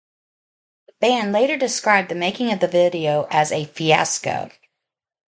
[0.87, 4.49] The band later described the making of the video as a "fiasco".